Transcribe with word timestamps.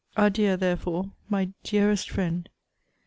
Adieu, 0.17 0.57
therefore, 0.57 1.11
my 1.29 1.53
dearest 1.61 2.09
friend! 2.09 2.49